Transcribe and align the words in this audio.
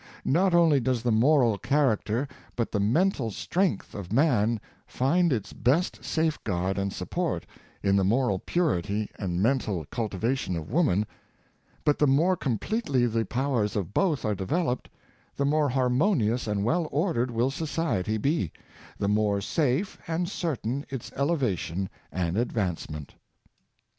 Not 0.25 0.55
only 0.55 0.79
does 0.79 1.03
the 1.03 1.11
moral 1.11 1.59
character 1.59 2.27
but 2.55 2.71
the 2.71 2.79
mental 2.79 3.29
strength 3.29 3.93
of 3.93 4.11
man 4.11 4.59
find 4.87 5.31
its 5.31 5.53
best 5.53 6.03
safeguard 6.03 6.79
and 6.79 6.91
support 6.91 7.45
in 7.83 7.95
the 7.97 8.03
moral 8.03 8.39
purity 8.39 9.11
and 9.19 9.43
mental 9.43 9.85
cultivation 9.91 10.55
of 10.57 10.71
woman; 10.71 11.05
but 11.85 11.99
the 11.99 12.07
more 12.07 12.35
completely 12.35 13.05
the 13.05 13.25
powers 13.25 13.75
of 13.75 13.93
both 13.93 14.25
are 14.25 14.33
developed, 14.33 14.89
the 15.35 15.45
more 15.45 15.69
harmonious 15.69 16.47
and 16.47 16.63
well 16.63 16.89
ordered 16.89 17.29
will 17.29 17.51
society 17.51 18.17
be— 18.17 18.51
the 18.97 19.07
more 19.07 19.39
safe 19.39 19.99
and 20.07 20.27
certain 20.29 20.83
its 20.89 21.11
elevation 21.13 21.87
and 22.11 22.37
advancement. 22.39 23.13